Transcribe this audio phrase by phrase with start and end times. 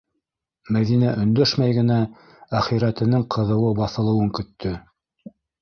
[0.77, 1.99] Мәҙинә өндәшмәй генә
[2.61, 4.77] әхирәтенең ҡыҙыуы баҫылыуын көттө.